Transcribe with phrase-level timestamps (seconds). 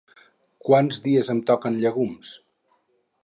[0.69, 2.31] Quants dies em toquen llegums?